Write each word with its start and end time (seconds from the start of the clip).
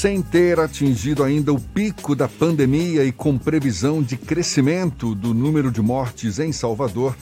Sem 0.00 0.22
ter 0.22 0.58
atingido 0.58 1.22
ainda 1.22 1.52
o 1.52 1.60
pico 1.60 2.16
da 2.16 2.26
pandemia 2.26 3.04
e 3.04 3.12
com 3.12 3.36
previsão 3.36 4.02
de 4.02 4.16
crescimento 4.16 5.14
do 5.14 5.34
número 5.34 5.70
de 5.70 5.82
mortes 5.82 6.38
em 6.38 6.52
Salvador, 6.52 7.14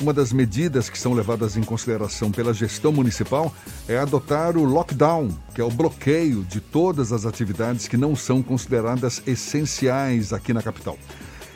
uma 0.00 0.14
das 0.14 0.32
medidas 0.32 0.88
que 0.88 0.96
são 0.96 1.12
levadas 1.12 1.56
em 1.56 1.62
consideração 1.64 2.30
pela 2.30 2.54
gestão 2.54 2.92
municipal 2.92 3.52
é 3.88 3.98
adotar 3.98 4.56
o 4.56 4.62
lockdown, 4.62 5.28
que 5.52 5.60
é 5.60 5.64
o 5.64 5.72
bloqueio 5.72 6.44
de 6.44 6.60
todas 6.60 7.12
as 7.12 7.26
atividades 7.26 7.88
que 7.88 7.96
não 7.96 8.14
são 8.14 8.44
consideradas 8.44 9.20
essenciais 9.26 10.32
aqui 10.32 10.52
na 10.52 10.62
capital. 10.62 10.96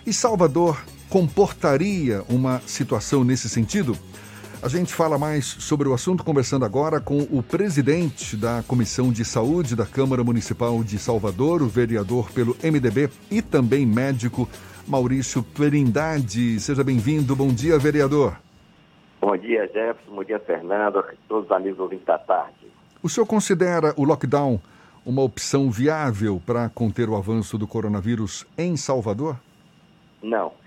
E 0.05 0.13
Salvador 0.13 0.85
comportaria 1.09 2.25
uma 2.29 2.61
situação 2.67 3.23
nesse 3.23 3.49
sentido? 3.49 3.97
A 4.65 4.69
gente 4.69 4.95
fala 4.95 5.19
mais 5.19 5.45
sobre 5.45 5.87
o 5.87 5.93
assunto 5.93 6.25
conversando 6.25 6.65
agora 6.65 6.99
com 6.99 7.19
o 7.31 7.43
presidente 7.43 8.35
da 8.35 8.63
Comissão 8.67 9.13
de 9.13 9.23
Saúde 9.23 9.77
da 9.77 9.85
Câmara 9.85 10.25
Municipal 10.25 10.83
de 10.83 10.99
Salvador, 10.99 11.61
o 11.61 11.69
vereador 11.69 12.33
pelo 12.33 12.57
MDB 12.65 13.11
e 13.31 13.43
também 13.43 13.85
médico 13.85 14.49
Maurício 14.89 15.43
Trindade. 15.43 16.59
Seja 16.61 16.83
bem-vindo. 16.83 17.37
Bom 17.37 17.49
dia, 17.49 17.79
vereador. 17.79 18.39
Bom 19.21 19.37
dia, 19.37 19.67
Jefferson. 19.67 20.15
Bom 20.15 20.25
dia, 20.25 20.39
Fernando. 20.39 21.05
Todos 21.29 21.45
os 21.45 21.53
amigos 21.53 21.79
ouvintes 21.79 22.07
da 22.07 22.17
tarde. 22.17 22.67
O 23.03 23.09
senhor 23.11 23.27
considera 23.27 23.93
o 23.99 24.05
lockdown 24.05 24.59
uma 25.05 25.21
opção 25.21 25.71
viável 25.71 26.41
para 26.47 26.71
conter 26.71 27.07
o 27.11 27.17
avanço 27.17 27.59
do 27.59 27.67
coronavírus 27.67 28.47
em 28.57 28.79
Salvador? 28.79 29.37
Não 30.23 30.64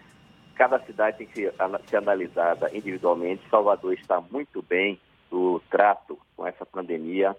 cada 0.58 0.80
cidade 0.80 1.20
tem 1.20 1.28
que 1.28 1.36
ser, 1.36 1.54
analisada 1.96 2.70
individualmente. 2.76 3.48
Salvador 3.50 3.94
está 3.94 4.20
muito 4.20 4.62
bem 4.62 5.00
no 5.32 5.62
trato 5.70 6.18
com 6.36 6.48
essa 6.48 6.66
pandemia, 6.66 7.36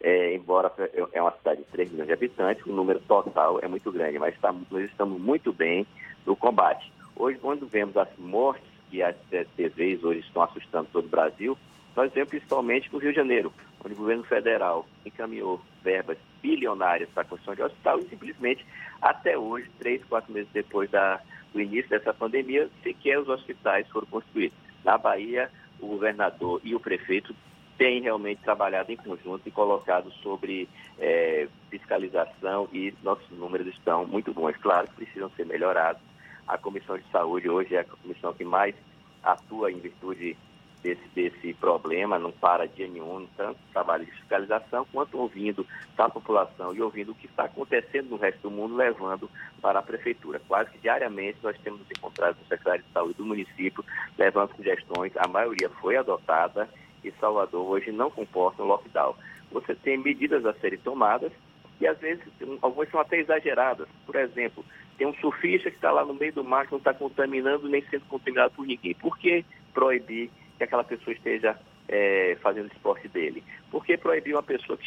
é, 0.00 0.34
embora 0.34 0.72
é 1.12 1.20
uma 1.20 1.32
cidade 1.32 1.62
de 1.62 1.66
3 1.66 1.90
milhões 1.90 2.06
de 2.06 2.12
habitantes, 2.12 2.64
o 2.64 2.72
número 2.72 3.00
total 3.00 3.58
é 3.60 3.68
muito 3.68 3.90
grande, 3.90 4.18
mas 4.18 4.34
está, 4.34 4.52
nós 4.52 4.84
estamos 4.84 5.20
muito 5.20 5.52
bem 5.52 5.86
no 6.24 6.36
combate. 6.36 6.90
Hoje, 7.16 7.38
quando 7.38 7.66
vemos 7.66 7.96
as 7.96 8.08
mortes 8.16 8.68
que 8.90 9.02
as 9.02 9.16
TVs 9.56 10.02
hoje 10.02 10.20
estão 10.20 10.42
assustando 10.42 10.88
todo 10.92 11.04
o 11.04 11.08
Brasil, 11.08 11.56
nós 11.94 12.12
vemos 12.12 12.30
principalmente 12.30 12.90
no 12.92 12.98
Rio 12.98 13.10
de 13.10 13.16
Janeiro, 13.16 13.52
onde 13.84 13.94
o 13.94 13.98
governo 13.98 14.24
federal 14.24 14.86
encaminhou 15.04 15.60
verbas 15.82 16.18
bilionárias 16.42 17.08
para 17.10 17.22
a 17.22 17.26
construção 17.26 17.54
de 17.54 17.62
hospital 17.62 17.98
e 17.98 18.08
simplesmente 18.08 18.64
até 19.02 19.36
hoje, 19.36 19.70
três, 19.78 20.02
quatro 20.04 20.32
meses 20.32 20.50
depois 20.52 20.90
da, 20.90 21.20
do 21.52 21.60
início 21.60 21.90
dessa 21.90 22.14
pandemia, 22.14 22.68
sequer 22.82 23.18
os 23.18 23.28
hospitais 23.28 23.88
foram 23.88 24.06
construídos. 24.06 24.56
Na 24.84 24.96
Bahia, 24.96 25.50
o 25.80 25.86
governador 25.86 26.60
e 26.64 26.74
o 26.74 26.80
prefeito 26.80 27.34
têm 27.76 28.02
realmente 28.02 28.42
trabalhado 28.42 28.92
em 28.92 28.96
conjunto 28.96 29.42
e 29.46 29.50
colocado 29.50 30.12
sobre 30.22 30.68
é, 30.98 31.48
fiscalização 31.70 32.68
e 32.72 32.94
nossos 33.02 33.30
números 33.30 33.66
estão 33.68 34.06
muito 34.06 34.34
bons. 34.34 34.56
Claro 34.58 34.86
que 34.88 34.96
precisam 34.96 35.30
ser 35.30 35.46
melhorados. 35.46 36.02
A 36.46 36.58
Comissão 36.58 36.98
de 36.98 37.04
Saúde 37.10 37.48
hoje 37.48 37.74
é 37.74 37.80
a 37.80 37.84
comissão 37.84 38.34
que 38.34 38.44
mais 38.44 38.74
atua 39.22 39.72
em 39.72 39.78
virtude 39.78 40.36
desse, 40.82 41.06
desse 41.14 41.52
problema, 41.54 42.18
não 42.18 42.32
para 42.32 42.66
dia 42.66 42.88
nenhum, 42.88 43.26
tanto 43.36 43.58
trabalho 43.72 44.04
de 44.04 44.12
fiscalização, 44.12 44.86
quanto 44.92 45.18
ouvindo 45.18 45.66
da 45.96 46.08
população 46.08 46.74
e 46.74 46.80
ouvindo 46.80 47.12
o 47.12 47.14
que 47.14 47.26
está 47.26 47.44
acontecendo 47.44 48.10
no 48.10 48.16
resto 48.16 48.42
do 48.42 48.50
mundo, 48.50 48.76
levando 48.76 49.30
para 49.60 49.78
a 49.78 49.82
prefeitura. 49.82 50.40
Quase 50.46 50.70
que 50.70 50.78
diariamente 50.78 51.38
nós 51.42 51.56
temos 51.58 51.82
encontrado 51.90 52.36
com 52.36 52.42
o 52.42 52.48
secretário 52.48 52.82
de 52.82 52.92
saúde 52.92 53.14
do 53.14 53.26
município, 53.26 53.84
levando 54.18 54.54
sugestões, 54.56 55.12
a 55.16 55.28
maioria 55.28 55.68
foi 55.80 55.96
adotada 55.96 56.68
e 57.04 57.10
Salvador 57.12 57.68
hoje 57.68 57.92
não 57.92 58.10
comporta 58.10 58.62
um 58.62 58.66
lockdown. 58.66 59.14
Você 59.52 59.74
tem 59.74 59.98
medidas 59.98 60.44
a 60.46 60.52
serem 60.54 60.78
tomadas 60.78 61.32
e 61.80 61.86
às 61.86 61.98
vezes 61.98 62.24
algumas 62.60 62.90
são 62.90 63.00
até 63.00 63.18
exageradas. 63.18 63.88
Por 64.06 64.16
exemplo, 64.16 64.64
tem 64.98 65.06
um 65.06 65.14
surfista 65.14 65.70
que 65.70 65.76
está 65.76 65.90
lá 65.90 66.04
no 66.04 66.14
meio 66.14 66.32
do 66.32 66.44
mar 66.44 66.66
que 66.66 66.72
não 66.72 66.78
está 66.78 66.92
contaminando 66.92 67.68
nem 67.68 67.82
sendo 67.88 68.04
contaminado 68.06 68.52
por 68.54 68.66
ninguém. 68.66 68.94
Por 68.94 69.18
que 69.18 69.44
proibir 69.72 70.30
que 70.60 70.64
aquela 70.64 70.84
pessoa 70.84 71.14
esteja 71.14 71.58
é, 71.88 72.36
fazendo 72.42 72.70
esporte 72.70 73.08
dele. 73.08 73.42
Por 73.70 73.82
que 73.82 73.96
proibir 73.96 74.34
uma 74.34 74.42
pessoa 74.42 74.78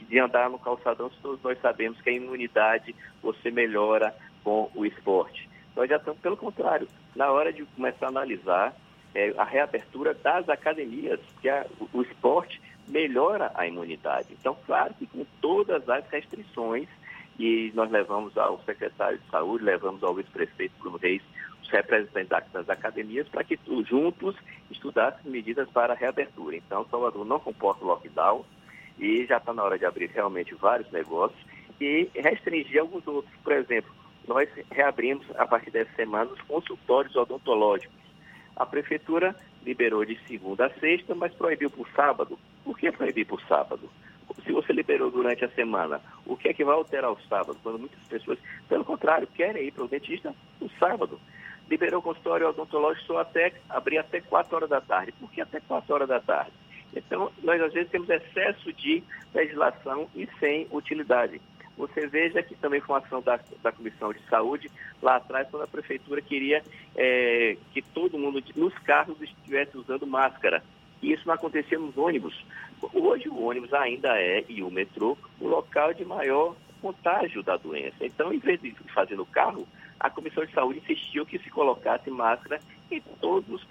de 0.00 0.18
andar 0.18 0.48
no 0.48 0.58
calçadão 0.58 1.10
se 1.10 1.18
todos 1.20 1.42
nós 1.42 1.60
sabemos 1.60 2.00
que 2.00 2.08
a 2.08 2.12
imunidade 2.14 2.96
você 3.22 3.50
melhora 3.50 4.14
com 4.42 4.70
o 4.74 4.86
esporte? 4.86 5.46
Nós 5.76 5.86
já 5.86 5.96
estamos, 5.96 6.18
pelo 6.20 6.34
contrário, 6.34 6.88
na 7.14 7.30
hora 7.30 7.52
de 7.52 7.62
começar 7.76 8.06
a 8.06 8.08
analisar 8.08 8.74
é, 9.14 9.34
a 9.36 9.44
reabertura 9.44 10.14
das 10.14 10.48
academias, 10.48 11.20
que 11.42 11.48
a, 11.50 11.66
o, 11.78 11.98
o 11.98 12.02
esporte 12.02 12.58
melhora 12.88 13.52
a 13.54 13.66
imunidade. 13.66 14.28
Então, 14.32 14.56
claro 14.64 14.94
que 14.94 15.06
com 15.06 15.26
todas 15.42 15.86
as 15.90 16.08
restrições, 16.08 16.88
e 17.38 17.70
nós 17.74 17.90
levamos 17.90 18.36
ao 18.38 18.58
secretário 18.62 19.18
de 19.18 19.30
saúde, 19.30 19.62
levamos 19.62 20.02
ao 20.02 20.14
vice-prefeito 20.14 20.72
Bruno 20.78 20.96
Reis 20.96 21.22
os 21.62 21.70
representantes 21.70 22.52
das 22.52 22.68
academias 22.68 23.28
para 23.28 23.44
que 23.44 23.58
juntos 23.88 24.36
estudassem 24.70 25.30
medidas 25.30 25.68
para 25.70 25.92
a 25.92 25.96
reabertura. 25.96 26.56
Então, 26.56 26.86
Salvador 26.90 27.24
não 27.24 27.40
comporta 27.40 27.84
o 27.84 27.88
lockdown 27.88 28.44
e 28.98 29.24
já 29.26 29.36
está 29.36 29.52
na 29.52 29.62
hora 29.62 29.78
de 29.78 29.84
abrir 29.84 30.10
realmente 30.10 30.54
vários 30.54 30.90
negócios 30.90 31.40
e 31.80 32.10
restringir 32.14 32.80
alguns 32.80 33.06
outros. 33.06 33.32
Por 33.42 33.52
exemplo, 33.52 33.90
nós 34.26 34.48
reabrimos 34.70 35.26
a 35.36 35.46
partir 35.46 35.70
dessa 35.70 35.94
semana 35.94 36.30
os 36.30 36.40
consultórios 36.42 37.14
odontológicos. 37.16 37.96
A 38.56 38.66
prefeitura 38.66 39.36
liberou 39.64 40.04
de 40.04 40.18
segunda 40.26 40.66
a 40.66 40.80
sexta, 40.80 41.14
mas 41.14 41.32
proibiu 41.34 41.70
por 41.70 41.88
sábado. 41.90 42.38
Por 42.64 42.76
que 42.78 42.90
proibir 42.90 43.26
por 43.26 43.40
sábado? 43.42 43.88
Se 44.44 44.52
você 44.52 44.72
liberou 44.72 45.10
durante 45.10 45.44
a 45.44 45.48
semana, 45.50 46.00
o 46.26 46.36
que 46.36 46.48
é 46.48 46.54
que 46.54 46.64
vai 46.64 46.74
alterar 46.74 47.10
o 47.10 47.20
sábado? 47.28 47.58
Quando 47.62 47.78
muitas 47.78 48.02
pessoas, 48.04 48.38
pelo 48.68 48.84
contrário, 48.84 49.26
querem 49.28 49.66
ir 49.66 49.72
para 49.72 49.84
o 49.84 49.88
dentista 49.88 50.34
no 50.60 50.68
sábado 50.78 51.18
liberou 51.68 52.00
o 52.00 52.02
consultório 52.02 52.48
odontológico 52.48 53.06
só 53.06 53.18
até 53.18 53.52
abrir 53.68 53.98
até 53.98 54.20
4 54.20 54.56
horas 54.56 54.70
da 54.70 54.80
tarde. 54.80 55.12
Por 55.12 55.30
que 55.30 55.40
até 55.40 55.60
4 55.60 55.94
horas 55.94 56.08
da 56.08 56.20
tarde? 56.20 56.52
Então, 56.94 57.30
nós 57.42 57.60
às 57.60 57.72
vezes 57.72 57.90
temos 57.90 58.08
excesso 58.08 58.72
de 58.72 59.02
legislação 59.34 60.08
e 60.14 60.26
sem 60.40 60.66
utilidade. 60.70 61.40
Você 61.76 62.08
veja 62.08 62.42
que 62.42 62.56
também 62.56 62.80
foi 62.80 62.96
uma 62.96 63.06
ação 63.06 63.22
da, 63.22 63.38
da 63.62 63.70
Comissão 63.70 64.12
de 64.12 64.20
Saúde, 64.28 64.68
lá 65.00 65.16
atrás, 65.16 65.46
quando 65.48 65.62
a 65.62 65.68
Prefeitura 65.68 66.20
queria 66.20 66.62
é, 66.96 67.56
que 67.72 67.80
todo 67.80 68.18
mundo 68.18 68.42
nos 68.56 68.76
carros 68.78 69.20
estivesse 69.22 69.78
usando 69.78 70.06
máscara. 70.06 70.62
E 71.00 71.12
isso 71.12 71.22
não 71.26 71.34
acontecia 71.34 71.78
nos 71.78 71.96
ônibus. 71.96 72.44
Hoje 72.92 73.28
o 73.28 73.44
ônibus 73.44 73.72
ainda 73.72 74.20
é, 74.20 74.44
e 74.48 74.60
o 74.60 74.70
metrô, 74.70 75.16
o 75.40 75.46
local 75.46 75.94
de 75.94 76.04
maior 76.04 76.56
contágio 76.82 77.44
da 77.44 77.56
doença. 77.56 78.04
Então, 78.04 78.32
em 78.32 78.38
vez 78.38 78.60
de 78.60 78.72
fazer 78.92 79.14
no 79.14 79.26
carro, 79.26 79.66
a 80.00 80.10
Comissão 80.10 80.44
de 80.44 80.52
Saúde 80.52 80.78
insistiu 80.78 81.26
que 81.26 81.38
se 81.38 81.50
colocasse 81.50 82.10
máscara 82.10 82.60
em 82.90 83.00
todos 83.20 83.48
os 83.50 83.64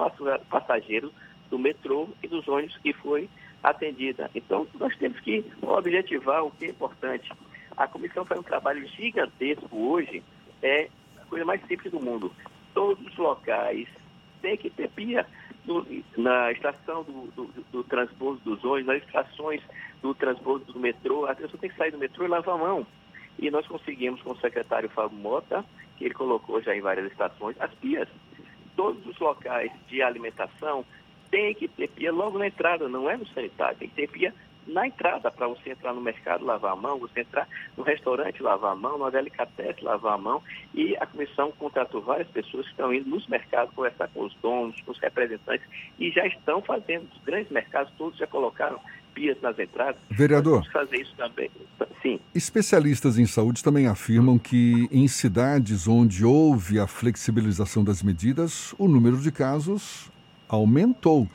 passageiros 0.49 1.11
do 1.49 1.57
metrô 1.57 2.09
e 2.21 2.27
dos 2.27 2.47
ônibus 2.47 2.77
que 2.77 2.93
foi 2.93 3.29
atendida. 3.63 4.29
Então, 4.35 4.67
nós 4.79 4.95
temos 4.97 5.19
que 5.21 5.45
objetivar 5.61 6.43
o 6.43 6.51
que 6.51 6.65
é 6.65 6.69
importante. 6.69 7.31
A 7.75 7.87
comissão 7.87 8.25
faz 8.25 8.39
um 8.39 8.43
trabalho 8.43 8.85
gigantesco 8.87 9.75
hoje, 9.75 10.23
é 10.61 10.89
a 11.21 11.25
coisa 11.25 11.45
mais 11.45 11.61
simples 11.67 11.91
do 11.91 11.99
mundo. 11.99 12.31
Todos 12.73 13.05
os 13.05 13.17
locais 13.17 13.87
têm 14.41 14.57
que 14.57 14.69
ter 14.69 14.89
pia 14.89 15.25
na 16.15 16.51
estação 16.51 17.03
do, 17.03 17.27
do, 17.35 17.65
do, 17.71 17.83
transbordo 17.83 18.39
dos 18.43 18.63
ônibus, 18.63 18.87
nas 18.87 19.03
estações 19.03 19.61
do 20.01 20.13
transbordo 20.13 20.71
do 20.71 20.79
metrô, 20.79 21.25
a 21.25 21.35
pessoa 21.35 21.59
tem 21.59 21.69
que 21.69 21.75
sair 21.75 21.91
do 21.91 21.97
metrô 21.97 22.23
e 22.23 22.29
lavar 22.29 22.55
a 22.55 22.57
mão. 22.57 22.87
E 23.39 23.51
nós 23.51 23.67
conseguimos 23.67 24.21
com 24.21 24.31
o 24.31 24.39
secretário 24.39 24.89
Fábio 24.89 25.17
Mota 25.17 25.63
que 25.97 26.05
ele 26.05 26.13
colocou 26.13 26.61
já 26.61 26.75
em 26.75 26.81
várias 26.81 27.11
estações, 27.11 27.59
as 27.59 27.73
pias. 27.75 28.07
Todos 28.75 29.05
os 29.05 29.17
locais 29.19 29.71
de 29.87 30.01
alimentação 30.01 30.85
têm 31.31 31.53
que 31.53 31.67
ter 31.67 31.89
pia 31.89 32.11
logo 32.11 32.37
na 32.37 32.47
entrada, 32.47 32.87
não 32.87 33.09
é 33.09 33.17
no 33.17 33.27
sanitário, 33.27 33.77
tem 33.77 33.89
que 33.89 33.95
ter 33.95 34.07
pia 34.07 34.33
na 34.67 34.85
entrada 34.85 35.31
para 35.31 35.47
você 35.47 35.71
entrar 35.71 35.93
no 35.93 36.01
mercado, 36.01 36.45
lavar 36.45 36.73
a 36.73 36.75
mão, 36.75 36.99
você 36.99 37.21
entrar 37.21 37.47
no 37.75 37.83
restaurante, 37.83 38.43
lavar 38.43 38.73
a 38.73 38.75
mão, 38.75 38.97
no 38.97 39.09
delicatessen, 39.09 39.83
lavar 39.83 40.15
a 40.15 40.17
mão. 40.17 40.43
E 40.73 40.95
a 40.97 41.05
comissão 41.05 41.51
contratou 41.53 42.01
várias 42.01 42.27
pessoas 42.27 42.65
que 42.65 42.71
estão 42.71 42.93
indo 42.93 43.09
nos 43.09 43.25
mercados 43.27 43.73
conversar 43.73 44.09
com 44.09 44.25
os 44.25 44.35
donos, 44.35 44.79
com 44.81 44.91
os 44.91 44.99
representantes 44.99 45.65
e 45.97 46.11
já 46.11 46.27
estão 46.27 46.61
fazendo. 46.61 47.07
Os 47.15 47.23
grandes 47.23 47.49
mercados 47.49 47.93
todos 47.97 48.19
já 48.19 48.27
colocaram 48.27 48.79
nas 49.41 49.57
entradas. 49.57 49.97
Vereador. 50.09 50.65
Fazer 50.71 50.97
isso 50.97 51.13
também. 51.17 51.49
Sim. 52.01 52.19
Especialistas 52.33 53.17
em 53.17 53.25
saúde 53.25 53.63
também 53.63 53.87
afirmam 53.87 54.37
que 54.37 54.87
em 54.91 55.07
cidades 55.07 55.87
onde 55.87 56.23
houve 56.23 56.79
a 56.79 56.87
flexibilização 56.87 57.83
das 57.83 58.03
medidas, 58.03 58.73
o 58.77 58.87
número 58.87 59.17
de 59.17 59.31
casos 59.31 60.09
aumentou 60.47 61.27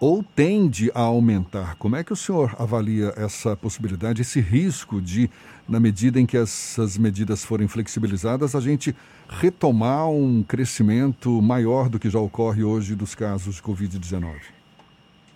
ou 0.00 0.22
tende 0.22 0.90
a 0.94 1.00
aumentar. 1.00 1.76
Como 1.76 1.94
é 1.94 2.02
que 2.02 2.12
o 2.12 2.16
senhor 2.16 2.56
avalia 2.58 3.12
essa 3.16 3.54
possibilidade, 3.54 4.22
esse 4.22 4.40
risco 4.40 5.00
de, 5.00 5.30
na 5.68 5.78
medida 5.78 6.18
em 6.18 6.24
que 6.24 6.38
essas 6.38 6.96
medidas 6.96 7.44
forem 7.44 7.68
flexibilizadas, 7.68 8.54
a 8.54 8.60
gente 8.60 8.96
retomar 9.28 10.08
um 10.08 10.42
crescimento 10.42 11.42
maior 11.42 11.90
do 11.90 11.98
que 11.98 12.08
já 12.08 12.18
ocorre 12.18 12.64
hoje 12.64 12.94
dos 12.94 13.14
casos 13.14 13.56
de 13.56 13.62
Covid-19? 13.62 14.59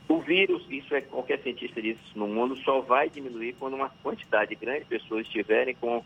O 0.07 0.21
vírus, 0.21 0.67
isso 0.69 0.95
é 0.95 1.01
qualquer 1.01 1.41
cientista 1.41 1.81
diz 1.81 1.97
no 2.15 2.29
mundo, 2.29 2.57
só 2.57 2.81
vai 2.81 3.09
diminuir 3.09 3.55
quando 3.55 3.75
uma 3.75 3.89
quantidade 4.03 4.55
grande 4.55 4.81
de 4.81 4.87
pessoas 4.87 5.27
estiverem 5.27 5.75
com 5.75 6.05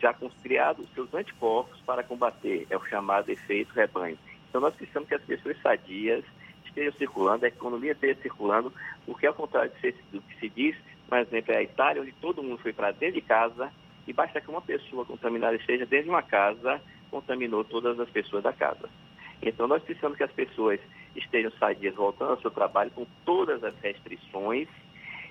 já 0.00 0.12
com 0.12 0.28
criado 0.42 0.86
seus 0.94 1.12
anticorpos 1.14 1.80
para 1.86 2.02
combater, 2.02 2.66
é 2.68 2.76
o 2.76 2.84
chamado 2.86 3.30
efeito 3.30 3.72
rebanho. 3.72 4.18
Então 4.48 4.60
nós 4.60 4.74
precisamos 4.74 5.08
que 5.08 5.14
as 5.14 5.22
pessoas 5.22 5.56
sadias 5.62 6.24
estejam 6.64 6.92
circulando, 6.94 7.44
a 7.44 7.48
economia 7.48 7.92
esteja 7.92 8.20
circulando, 8.20 8.72
porque 9.06 9.26
ao 9.26 9.34
contrário 9.34 9.70
do 10.12 10.20
que 10.22 10.40
se 10.40 10.48
diz, 10.48 10.76
por 11.08 11.18
exemplo, 11.18 11.52
é 11.52 11.58
a 11.58 11.62
Itália, 11.62 12.02
onde 12.02 12.12
todo 12.12 12.42
mundo 12.42 12.58
foi 12.58 12.72
para 12.72 12.90
dentro 12.90 13.16
de 13.16 13.22
casa, 13.22 13.72
e 14.06 14.12
basta 14.12 14.40
que 14.40 14.50
uma 14.50 14.62
pessoa 14.62 15.04
contaminada 15.04 15.56
esteja 15.56 15.86
dentro 15.86 16.04
de 16.04 16.10
uma 16.10 16.22
casa, 16.22 16.80
contaminou 17.10 17.64
todas 17.64 17.98
as 18.00 18.08
pessoas 18.10 18.42
da 18.42 18.52
casa. 18.52 18.88
Então 19.42 19.66
nós 19.66 19.82
precisamos 19.82 20.16
que 20.16 20.24
as 20.24 20.32
pessoas 20.32 20.80
estejam 21.18 21.50
sadias 21.58 21.94
voltando 21.94 22.30
ao 22.30 22.40
seu 22.40 22.50
trabalho 22.50 22.90
com 22.90 23.06
todas 23.24 23.62
as 23.62 23.74
restrições 23.80 24.68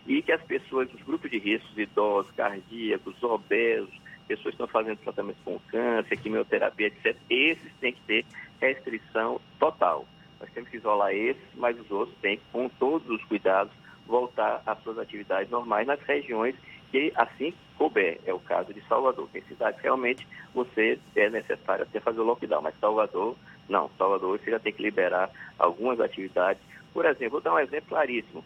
e 0.06 0.22
que 0.22 0.32
as 0.32 0.42
pessoas, 0.44 0.92
os 0.94 1.02
grupos 1.02 1.30
de 1.30 1.38
riscos, 1.38 1.78
idosos, 1.78 2.32
cardíacos, 2.32 3.22
obesos, 3.22 3.94
pessoas 4.28 4.56
que 4.56 4.62
estão 4.64 4.68
fazendo 4.68 4.98
tratamento 5.00 5.38
com 5.44 5.60
câncer, 5.68 6.18
quimioterapia, 6.18 6.88
etc., 6.88 7.16
esses 7.30 7.72
têm 7.80 7.94
que 7.94 8.02
ter 8.02 8.26
restrição 8.60 9.40
total. 9.60 10.06
Nós 10.40 10.50
temos 10.52 10.70
que 10.70 10.78
isolar 10.78 11.14
esses, 11.14 11.44
mas 11.56 11.80
os 11.80 11.90
outros 11.90 12.18
têm 12.20 12.38
que, 12.38 12.44
com 12.52 12.70
todos 12.70 13.10
os 13.10 13.24
cuidados, 13.26 13.74
voltar 14.06 14.62
às 14.66 14.82
suas 14.84 14.98
atividades 14.98 15.50
normais 15.50 15.86
nas 15.86 16.00
regiões 16.02 16.56
que 16.92 17.12
assim 17.16 17.54
couber. 17.78 18.20
É 18.26 18.34
o 18.34 18.40
caso 18.40 18.74
de 18.74 18.82
Salvador. 18.88 19.28
Tem 19.32 19.42
cidades 19.44 19.82
realmente 19.82 20.28
você 20.54 21.00
é 21.16 21.30
necessário 21.30 21.84
até 21.84 22.00
fazer 22.00 22.20
o 22.20 22.24
lockdown, 22.24 22.62
mas 22.62 22.80
Salvador 22.80 23.36
não, 23.70 23.90
Salvador 23.98 24.40
você 24.40 24.52
já 24.52 24.60
tem 24.60 24.74
que 24.74 24.82
liberar 24.82 25.30
algumas 25.60 26.00
atividades. 26.00 26.62
Por 26.94 27.06
exemplo, 27.06 27.32
vou 27.32 27.42
dar 27.42 27.54
um 27.54 27.60
exemplo 27.60 27.90
claríssimo. 27.90 28.44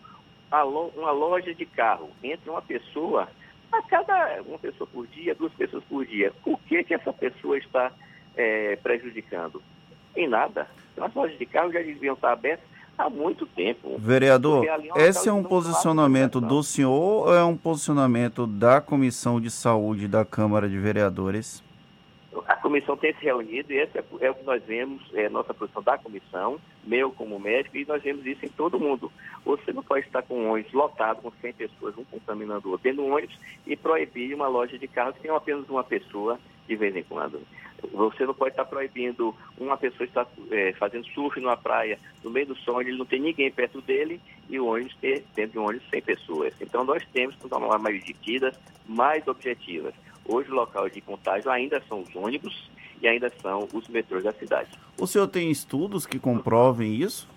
Uma 0.51 1.11
loja 1.11 1.53
de 1.53 1.65
carro, 1.65 2.09
entre 2.21 2.49
uma 2.49 2.61
pessoa, 2.61 3.29
a 3.71 3.81
cada 3.83 4.41
uma 4.41 4.59
pessoa 4.59 4.88
por 4.91 5.07
dia, 5.07 5.35
duas 5.35 5.53
pessoas 5.53 5.83
por 5.85 6.05
dia, 6.05 6.33
o 6.43 6.57
que, 6.57 6.83
que 6.83 6.93
essa 6.93 7.13
pessoa 7.13 7.57
está 7.57 7.91
é, 8.35 8.75
prejudicando? 8.77 9.61
Em 10.15 10.27
nada. 10.27 10.67
As 10.99 11.13
lojas 11.13 11.38
de 11.38 11.45
carro 11.45 11.71
já 11.71 11.79
deviam 11.79 12.15
estar 12.15 12.33
abertas 12.33 12.67
há 12.97 13.09
muito 13.09 13.45
tempo. 13.45 13.97
Vereador, 13.97 14.65
é 14.95 15.07
esse 15.07 15.27
é 15.27 15.33
um 15.33 15.43
posicionamento 15.43 16.39
do 16.39 16.61
senhor 16.63 17.27
ou 17.27 17.33
é 17.33 17.43
um 17.43 17.57
posicionamento 17.57 18.45
da 18.45 18.79
Comissão 18.79 19.39
de 19.39 19.49
Saúde 19.49 20.07
da 20.07 20.23
Câmara 20.23 20.69
de 20.69 20.77
Vereadores? 20.77 21.63
A 22.47 22.55
comissão 22.55 22.95
tem 22.95 23.13
se 23.15 23.25
reunido 23.25 23.73
e 23.73 23.77
esse 23.77 23.97
é, 23.97 24.03
é 24.21 24.31
o 24.31 24.35
que 24.35 24.45
nós 24.45 24.63
vemos, 24.63 25.01
é 25.13 25.25
a 25.25 25.29
nossa 25.29 25.53
posição 25.53 25.83
da 25.83 25.97
comissão, 25.97 26.59
meu 26.83 27.11
como 27.11 27.38
médico, 27.38 27.75
e 27.75 27.85
nós 27.85 28.01
vemos 28.01 28.25
isso 28.25 28.45
em 28.45 28.49
todo 28.49 28.79
mundo. 28.79 29.11
Você 29.43 29.73
não 29.73 29.83
pode 29.83 30.05
estar 30.05 30.21
com 30.21 30.39
um 30.39 30.51
ônibus 30.51 30.71
lotado, 30.71 31.21
com 31.21 31.31
100 31.41 31.53
pessoas, 31.53 31.97
um 31.97 32.05
contaminando 32.05 32.67
o 32.67 32.71
outro, 32.71 32.83
dentro 32.83 33.03
do 33.03 33.13
ônibus 33.13 33.38
e 33.67 33.75
proibir 33.75 34.33
uma 34.33 34.47
loja 34.47 34.77
de 34.79 34.88
carros 34.88 35.15
que 35.15 35.23
tem 35.23 35.31
apenas 35.31 35.67
uma 35.69 35.83
pessoa 35.83 36.39
de 36.71 36.75
vez 36.77 36.95
em 36.95 37.03
quando. 37.03 37.41
Você 37.91 38.25
não 38.25 38.33
pode 38.33 38.51
estar 38.51 38.63
proibindo 38.63 39.35
uma 39.57 39.75
pessoa 39.75 40.07
estar 40.07 40.25
é, 40.51 40.71
fazendo 40.73 41.06
surf 41.07 41.38
numa 41.41 41.57
praia, 41.57 42.00
no 42.23 42.29
meio 42.29 42.47
do 42.47 42.56
sol, 42.56 42.81
ele 42.81 42.97
não 42.97 43.06
tem 43.06 43.19
ninguém 43.19 43.51
perto 43.51 43.81
dele 43.81 44.21
e 44.50 44.57
o 44.57 44.68
ônibus 44.68 44.95
ter 45.01 45.25
dentro 45.35 45.53
de 45.53 45.59
um 45.59 45.65
ônibus 45.65 45.89
100 45.89 46.01
pessoas. 46.01 46.53
Então 46.62 46.85
nós 46.85 47.03
temos 47.12 47.35
que 47.35 47.50
tomar 47.50 47.77
medidas 47.79 48.57
mais 48.88 49.27
objetivas. 49.27 49.94
Hoje 50.23 50.50
o 50.50 50.56
local 50.56 50.88
de 50.88 51.01
contágio 51.01 51.51
ainda 51.51 51.81
são 51.89 52.01
os 52.01 52.15
ônibus 52.15 52.69
e 53.01 53.07
ainda 53.07 53.29
são 53.41 53.67
os 53.74 53.88
metrôs 53.89 54.24
da 54.24 54.31
cidade. 54.31 54.69
O 54.97 55.07
senhor 55.07 55.27
tem 55.27 55.51
estudos 55.51 56.06
que 56.06 56.19
comprovem 56.19 56.95
isso? 56.95 57.27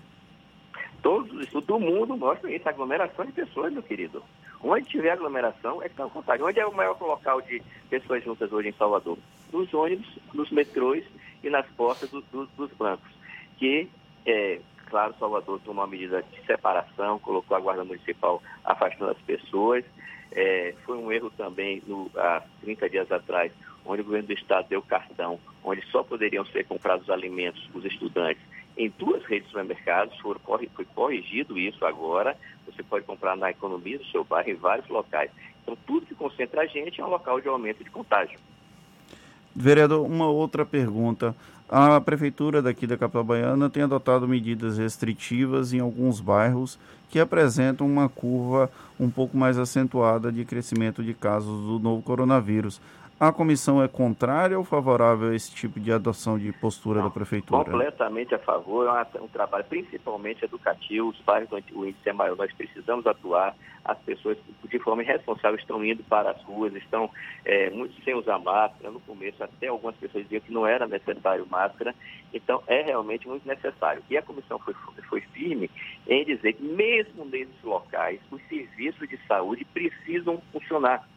Todos 1.01 1.29
os 1.33 1.41
estudos 1.43 1.67
do 1.67 1.79
mundo 1.79 2.15
mostram 2.15 2.49
isso, 2.49 2.69
aglomeração 2.69 3.25
de 3.25 3.31
pessoas, 3.31 3.73
meu 3.73 3.83
querido. 3.83 4.23
Onde 4.61 4.85
tiver 4.85 5.11
aglomeração 5.11 5.81
é 5.81 5.85
que 5.85 5.91
está 5.91 6.07
contágio. 6.07 6.45
Onde 6.45 6.59
é 6.59 6.65
o 6.65 6.73
maior 6.73 6.99
local 6.99 7.41
de 7.41 7.61
pessoas 7.89 8.23
juntas 8.23 8.51
hoje 8.51 8.69
em 8.69 8.73
Salvador? 8.73 9.17
Nos 9.51 9.73
ônibus, 9.73 10.07
nos 10.33 10.51
metrôs 10.51 11.03
e 11.43 11.49
nas 11.49 11.65
portas 11.71 12.09
do, 12.09 12.21
do, 12.21 12.45
dos 12.57 12.71
bancos. 12.71 13.11
Que, 13.57 13.87
é, 14.25 14.59
claro, 14.87 15.15
Salvador 15.19 15.59
tomou 15.63 15.83
uma 15.83 15.89
medida 15.89 16.23
de 16.23 16.45
separação, 16.45 17.19
colocou 17.19 17.55
a 17.55 17.59
Guarda 17.59 17.83
Municipal 17.83 18.41
afastando 18.63 19.11
as 19.11 19.21
pessoas. 19.21 19.85
É, 20.31 20.73
foi 20.85 20.97
um 20.97 21.11
erro 21.11 21.31
também 21.37 21.81
no, 21.85 22.09
há 22.15 22.41
30 22.61 22.89
dias 22.89 23.11
atrás, 23.11 23.51
onde 23.85 24.01
o 24.01 24.05
governo 24.05 24.27
do 24.27 24.33
estado 24.33 24.67
deu 24.67 24.81
cartão, 24.81 25.39
onde 25.63 25.85
só 25.91 26.03
poderiam 26.03 26.45
ser 26.45 26.65
comprados 26.65 27.09
alimentos 27.09 27.69
os 27.73 27.85
estudantes 27.85 28.41
em 28.77 28.91
duas 28.97 29.23
redes 29.25 29.43
de 29.43 29.49
supermercados, 29.49 30.17
foi 30.19 30.85
corrigido 30.93 31.57
isso 31.57 31.85
agora. 31.85 32.35
Você 32.65 32.83
pode 32.83 33.05
comprar 33.05 33.35
na 33.37 33.51
economia 33.51 33.97
do 33.97 34.05
seu 34.05 34.23
bairro 34.23 34.49
em 34.49 34.55
vários 34.55 34.87
locais. 34.89 35.31
Então, 35.63 35.77
tudo 35.87 36.05
que 36.05 36.15
concentra 36.15 36.61
a 36.61 36.65
gente 36.65 36.99
é 36.99 37.05
um 37.05 37.09
local 37.09 37.39
de 37.39 37.47
aumento 37.47 37.83
de 37.83 37.89
contágio. 37.89 38.37
Vereador, 39.55 40.05
uma 40.05 40.27
outra 40.27 40.65
pergunta. 40.65 41.35
A 41.69 41.99
prefeitura 41.99 42.61
daqui 42.61 42.85
da 42.85 42.97
capital 42.97 43.23
baiana 43.23 43.69
tem 43.69 43.83
adotado 43.83 44.27
medidas 44.27 44.77
restritivas 44.77 45.73
em 45.73 45.79
alguns 45.79 46.19
bairros 46.19 46.77
que 47.09 47.19
apresentam 47.19 47.87
uma 47.87 48.07
curva 48.07 48.69
um 48.99 49.09
pouco 49.09 49.35
mais 49.37 49.57
acentuada 49.57 50.31
de 50.31 50.45
crescimento 50.45 51.01
de 51.01 51.13
casos 51.13 51.65
do 51.65 51.79
novo 51.79 52.03
coronavírus. 52.03 52.79
A 53.17 53.31
comissão 53.31 53.81
é 53.81 53.87
contrária 53.87 54.57
ou 54.57 54.65
favorável 54.65 55.29
a 55.29 55.35
esse 55.35 55.49
tipo 55.49 55.79
de 55.79 55.89
adoção 55.89 56.37
de 56.37 56.51
postura 56.51 56.99
Não, 56.99 57.07
da 57.07 57.13
prefeitura? 57.13 57.63
Completamente 57.63 58.35
a 58.35 58.39
favor. 58.39 58.87
É 58.87 59.21
um 59.21 59.27
trabalho 59.29 59.63
principalmente 59.63 60.43
educativo. 60.43 61.07
Os 61.07 61.19
bairros 61.21 61.49
onde 61.53 61.73
o 61.73 61.85
índice 61.85 62.09
é 62.09 62.11
maior, 62.11 62.35
nós 62.35 62.51
precisamos 62.51 63.07
atuar. 63.07 63.55
As 63.85 63.97
pessoas, 63.99 64.37
de 64.67 64.79
forma 64.79 65.01
irresponsável, 65.01 65.57
estão 65.57 65.85
indo 65.85 66.03
para 66.03 66.31
as 66.31 66.41
ruas, 66.43 66.75
estão 66.75 67.09
é, 67.45 67.69
muitos 67.69 68.03
sem 68.03 68.15
usar 68.15 68.37
máscara. 68.39 68.91
No 68.91 68.99
começo, 68.99 69.41
até 69.41 69.67
algumas 69.67 69.95
pessoas 69.95 70.25
diziam 70.25 70.41
que 70.41 70.51
não 70.51 70.67
era 70.67 70.85
necessário 70.85 71.47
máscara. 71.49 71.95
Então, 72.33 72.61
é 72.67 72.81
realmente 72.81 73.29
muito 73.29 73.47
necessário. 73.47 74.03
E 74.09 74.17
a 74.17 74.21
comissão 74.21 74.59
foi, 74.59 74.73
foi 75.07 75.21
firme 75.21 75.71
em 76.05 76.25
dizer 76.25 76.51
que, 76.53 76.63
mesmo 76.63 77.23
nesses 77.23 77.63
locais, 77.63 78.19
os 78.29 78.41
serviços 78.49 79.07
de 79.07 79.17
saúde 79.25 79.63
precisam 79.63 80.41
funcionar 80.51 81.07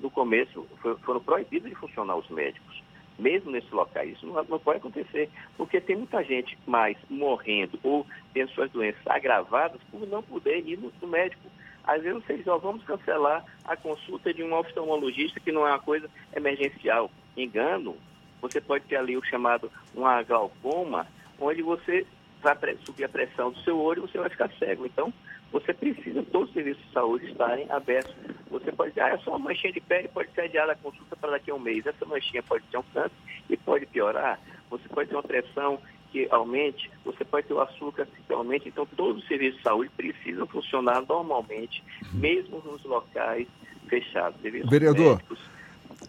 no 0.00 0.10
começo 0.10 0.66
foram 1.02 1.20
proibidos 1.20 1.70
de 1.70 1.76
funcionar 1.76 2.16
os 2.16 2.28
médicos, 2.28 2.82
mesmo 3.18 3.50
nesses 3.50 3.70
locais. 3.70 4.12
Isso 4.12 4.26
não, 4.26 4.58
pode 4.58 4.78
acontecer, 4.78 5.28
porque 5.56 5.80
tem 5.80 5.96
muita 5.96 6.22
gente 6.22 6.58
mais 6.66 6.96
morrendo 7.08 7.78
ou 7.82 8.06
tendo 8.34 8.50
suas 8.52 8.70
doenças 8.70 9.06
agravadas 9.06 9.80
por 9.90 10.06
não 10.06 10.22
poder 10.22 10.66
ir 10.66 10.78
no, 10.78 11.08
médico. 11.08 11.48
Às 11.84 12.02
vezes 12.02 12.24
vocês 12.24 12.38
diz, 12.38 12.46
vamos 12.46 12.84
cancelar 12.84 13.44
a 13.64 13.76
consulta 13.76 14.34
de 14.34 14.42
um 14.42 14.52
oftalmologista 14.52 15.40
que 15.40 15.52
não 15.52 15.66
é 15.66 15.70
uma 15.70 15.78
coisa 15.78 16.10
emergencial. 16.34 17.10
Engano, 17.36 17.96
você 18.40 18.60
pode 18.60 18.84
ter 18.84 18.96
ali 18.96 19.16
o 19.16 19.24
chamado 19.24 19.70
uma 19.94 20.22
glaucoma, 20.22 21.06
onde 21.40 21.62
você 21.62 22.06
vai 22.42 22.56
subir 22.84 23.04
a 23.04 23.08
pressão 23.08 23.50
do 23.50 23.58
seu 23.60 23.78
olho 23.78 24.04
e 24.04 24.08
você 24.08 24.18
vai 24.18 24.28
ficar 24.28 24.50
cego. 24.58 24.84
Então, 24.84 25.12
você 25.50 25.72
precisa, 25.72 26.22
todos 26.24 26.48
os 26.48 26.54
serviços 26.54 26.84
de 26.84 26.92
saúde 26.92 27.26
estarem 27.30 27.66
abertos. 27.70 28.14
Você 28.50 28.70
pode 28.72 28.90
dizer, 28.90 29.02
ah, 29.02 29.08
é 29.10 29.18
só 29.18 29.30
uma 29.30 29.50
manchinha 29.50 29.72
de 29.72 29.80
pele, 29.80 30.08
pode 30.08 30.30
ser 30.32 30.42
adiada 30.42 30.72
a 30.72 30.76
consulta 30.76 31.16
para 31.16 31.32
daqui 31.32 31.50
a 31.50 31.54
um 31.54 31.58
mês. 31.58 31.84
Essa 31.86 32.04
manchinha 32.04 32.42
pode 32.42 32.64
ter 32.70 32.78
um 32.78 32.82
câncer 32.94 33.10
e 33.50 33.56
pode 33.56 33.86
piorar. 33.86 34.38
Você 34.70 34.88
pode 34.88 35.08
ter 35.08 35.16
uma 35.16 35.22
pressão 35.22 35.78
que 36.12 36.28
aumente, 36.30 36.90
você 37.04 37.24
pode 37.24 37.46
ter 37.46 37.54
o 37.54 37.60
açúcar 37.60 38.06
que 38.26 38.32
aumente. 38.32 38.68
Então, 38.68 38.86
todos 38.96 39.22
os 39.22 39.28
serviços 39.28 39.58
de 39.58 39.62
saúde 39.62 39.90
precisam 39.96 40.46
funcionar 40.46 41.02
normalmente, 41.06 41.82
mesmo 42.12 42.62
nos 42.64 42.82
locais 42.84 43.46
fechados. 43.88 44.40
Vereador, 44.40 45.20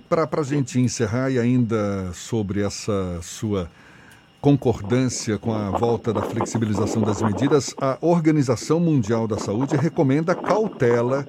para 0.08 0.28
a 0.32 0.44
gente 0.44 0.80
encerrar 0.80 1.30
e 1.30 1.40
ainda 1.40 2.14
sobre 2.14 2.62
essa 2.62 3.22
sua 3.22 3.70
concordância 4.40 5.38
com 5.38 5.54
a 5.54 5.72
volta 5.72 6.14
da 6.14 6.22
flexibilização 6.22 7.02
das 7.02 7.22
medidas, 7.22 7.76
a 7.82 7.98
Organização 8.02 8.80
Mundial 8.80 9.28
da 9.28 9.38
Saúde 9.38 9.76
recomenda 9.76 10.36
cautela, 10.36 11.28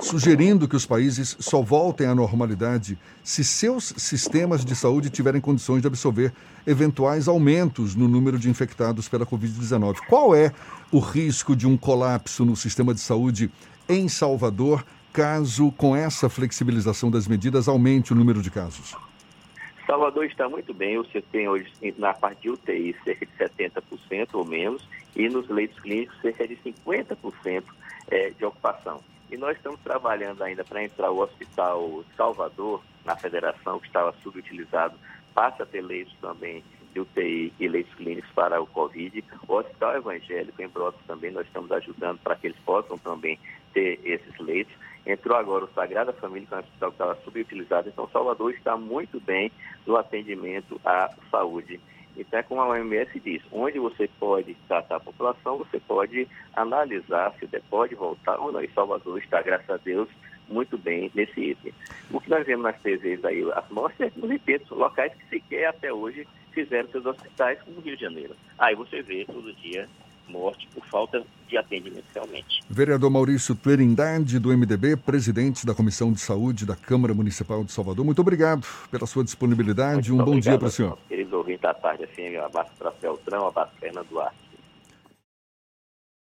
sugerindo 0.00 0.68
que 0.68 0.76
os 0.76 0.86
países 0.86 1.36
só 1.40 1.62
voltem 1.62 2.06
à 2.06 2.14
normalidade 2.14 2.98
se 3.22 3.44
seus 3.44 3.94
sistemas 3.96 4.64
de 4.64 4.74
saúde 4.74 5.10
tiverem 5.10 5.40
condições 5.40 5.80
de 5.80 5.86
absorver 5.86 6.32
eventuais 6.66 7.28
aumentos 7.28 7.94
no 7.94 8.08
número 8.08 8.38
de 8.38 8.48
infectados 8.48 9.08
pela 9.08 9.26
Covid-19. 9.26 9.98
Qual 10.08 10.34
é 10.34 10.52
o 10.92 10.98
risco 10.98 11.56
de 11.56 11.66
um 11.66 11.76
colapso 11.76 12.44
no 12.44 12.56
sistema 12.56 12.92
de 12.94 13.00
saúde 13.00 13.50
em 13.88 14.08
Salvador 14.08 14.84
caso, 15.12 15.72
com 15.72 15.96
essa 15.96 16.28
flexibilização 16.28 17.10
das 17.10 17.26
medidas, 17.26 17.68
aumente 17.68 18.12
o 18.12 18.16
número 18.16 18.42
de 18.42 18.50
casos? 18.50 18.94
Salvador 19.86 20.26
está 20.26 20.48
muito 20.48 20.74
bem, 20.74 20.96
você 20.98 21.22
tem 21.22 21.48
hoje 21.48 21.72
na 21.96 22.12
parte 22.12 22.42
de 22.42 22.50
UTI 22.50 22.94
cerca 23.04 23.24
de 23.24 23.32
70% 23.32 24.28
ou 24.34 24.44
menos 24.44 24.86
e 25.14 25.28
nos 25.28 25.48
leitos 25.48 25.78
clínicos 25.80 26.20
cerca 26.20 26.46
de 26.46 26.56
50% 26.56 27.62
é, 28.10 28.30
de 28.30 28.44
ocupação. 28.44 29.00
E 29.30 29.36
nós 29.36 29.56
estamos 29.56 29.80
trabalhando 29.80 30.42
ainda 30.42 30.64
para 30.64 30.84
entrar 30.84 31.10
o 31.10 31.20
Hospital 31.20 32.04
Salvador, 32.16 32.82
na 33.04 33.16
federação, 33.16 33.78
que 33.78 33.86
estava 33.86 34.14
subutilizado, 34.22 34.96
passa 35.34 35.62
a 35.62 35.66
ter 35.66 35.80
leitos 35.80 36.14
também 36.20 36.64
de 36.92 37.00
UTI 37.00 37.52
e 37.60 37.68
leitos 37.68 37.94
clínicos 37.94 38.30
para 38.32 38.60
o 38.60 38.66
Covid. 38.66 39.22
O 39.46 39.54
Hospital 39.54 39.96
Evangélico 39.96 40.62
em 40.62 40.68
Brotas 40.68 41.00
também 41.06 41.30
nós 41.30 41.46
estamos 41.46 41.70
ajudando 41.70 42.18
para 42.18 42.36
que 42.36 42.46
eles 42.46 42.58
possam 42.64 42.96
também 42.98 43.38
ter 43.74 44.00
esses 44.02 44.38
leitos. 44.38 44.74
Entrou 45.04 45.36
agora 45.36 45.66
o 45.66 45.72
Sagrada 45.72 46.12
Família, 46.12 46.48
que 46.48 46.54
é 46.54 46.56
um 46.56 46.60
hospital 46.60 46.88
que 46.90 46.94
estava 46.94 47.14
subutilizado. 47.22 47.88
Então, 47.88 48.08
Salvador 48.08 48.50
está 48.52 48.76
muito 48.76 49.20
bem 49.20 49.52
no 49.86 49.96
atendimento 49.96 50.80
à 50.84 51.12
saúde. 51.30 51.80
Então, 52.16 52.40
é 52.40 52.42
como 52.42 52.60
a 52.60 52.68
OMS 52.68 53.20
diz, 53.20 53.42
onde 53.52 53.78
você 53.78 54.08
pode 54.18 54.54
tratar 54.66 54.96
a 54.96 55.00
população, 55.00 55.58
você 55.58 55.78
pode 55.80 56.26
analisar 56.54 57.34
se 57.38 57.46
pode 57.68 57.94
voltar 57.94 58.38
ou 58.38 58.50
não. 58.50 58.62
E 58.62 58.70
Salvador 58.70 59.18
está, 59.18 59.42
graças 59.42 59.68
a 59.68 59.76
Deus, 59.76 60.08
muito 60.48 60.78
bem 60.78 61.10
nesse 61.14 61.40
item. 61.40 61.72
O 62.10 62.20
que 62.20 62.30
nós 62.30 62.46
vemos 62.46 62.64
nas 62.64 62.80
TVs 62.80 63.24
aí, 63.24 63.44
as 63.52 63.68
mortes, 63.70 64.00
é, 64.00 64.12
não 64.16 64.28
repito, 64.28 64.74
locais 64.74 65.12
que 65.14 65.28
sequer 65.28 65.66
até 65.66 65.92
hoje 65.92 66.26
fizeram 66.52 66.88
seus 66.88 67.04
hospitais, 67.04 67.60
como 67.62 67.78
o 67.78 67.80
Rio 67.80 67.96
de 67.96 68.02
Janeiro. 68.02 68.34
Aí 68.58 68.74
você 68.74 69.02
vê 69.02 69.24
todo 69.26 69.52
dia 69.54 69.86
morte 70.28 70.68
por 70.74 70.84
falta 70.86 71.22
de 71.48 71.56
atendimento 71.56 72.04
realmente. 72.14 72.62
Vereador 72.68 73.10
Maurício 73.10 73.54
Trindade, 73.54 74.38
do 74.38 74.56
MDB, 74.56 74.96
presidente 74.96 75.64
da 75.64 75.74
Comissão 75.74 76.12
de 76.12 76.20
Saúde 76.20 76.66
da 76.66 76.74
Câmara 76.74 77.14
Municipal 77.14 77.62
de 77.62 77.72
Salvador, 77.72 78.04
muito 78.04 78.20
obrigado 78.20 78.66
pela 78.90 79.06
sua 79.06 79.22
disponibilidade. 79.22 80.10
Muito 80.10 80.22
um 80.22 80.32
bom 80.34 80.40
dia 80.40 80.58
para 80.58 80.68
o 80.68 80.70
senhor. 80.70 80.98
Queridos 81.08 81.32
ouvintes 81.32 81.62
da 81.62 81.74
tarde, 81.74 82.04
assim, 82.04 82.36
um 82.36 82.44
abraço 82.44 82.70
para 82.78 82.90
Feltrão, 82.92 83.44
um 83.44 83.48
abraço 83.48 83.70
para 83.72 83.80
Fernando 83.80 84.08
Duarte. 84.08 84.45